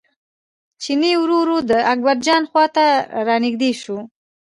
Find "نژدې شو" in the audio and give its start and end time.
3.43-3.97